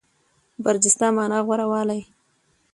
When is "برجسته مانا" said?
0.63-1.39